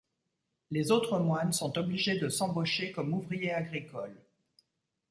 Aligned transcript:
Les 0.71 0.89
autres 0.91 1.19
moines 1.19 1.51
sont 1.53 1.77
obligés 1.77 2.17
de 2.17 2.27
s'embaucher 2.27 2.91
comme 2.91 3.13
ouvriers 3.13 3.53
agricoles. 3.53 4.19